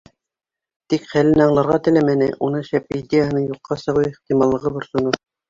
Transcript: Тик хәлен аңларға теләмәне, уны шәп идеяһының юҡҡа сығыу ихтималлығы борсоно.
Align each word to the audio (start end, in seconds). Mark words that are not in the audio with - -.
Тик 0.93 1.03
хәлен 1.11 1.43
аңларға 1.45 1.77
теләмәне, 1.87 2.31
уны 2.49 2.63
шәп 2.71 2.91
идеяһының 3.01 3.47
юҡҡа 3.53 3.79
сығыу 3.83 4.09
ихтималлығы 4.13 4.75
борсоно. 4.81 5.17